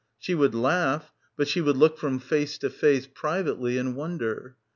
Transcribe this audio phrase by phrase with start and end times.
[0.17, 4.55] She would laugh, but she would look from face to face, privately, and wonder.